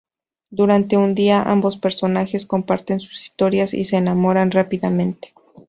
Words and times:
Durante 0.49 0.97
un 0.97 1.13
día, 1.13 1.43
ambos 1.43 1.77
personajes 1.77 2.47
comparten 2.47 2.99
sus 2.99 3.21
historias 3.21 3.75
y 3.75 3.85
se 3.85 3.97
enamoran 3.97 4.49
rápidamente. 4.49 5.35